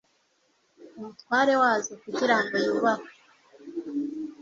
[0.97, 3.11] Umutware wazo kugira ngo yubahwe,